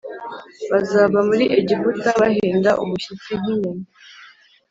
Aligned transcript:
Bazava 0.71 1.19
muri 1.29 1.45
Egiputa 1.59 2.09
bahinda 2.19 2.69
umushyitsi 2.83 3.29
nk 3.39 3.45
inyoni 3.53 3.85